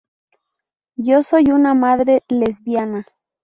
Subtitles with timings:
[0.95, 3.05] Yo soy una madre lesbiana.